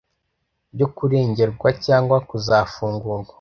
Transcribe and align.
byo 0.73 0.87
kurengerwa 0.95 1.67
cyangwa 1.85 2.17
kuzafungurwa 2.29 3.29